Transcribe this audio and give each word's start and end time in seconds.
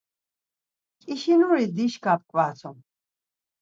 Ǩişinuri 1.01 1.65
dişka 1.75 2.13
p̌ǩvatum. 2.19 2.77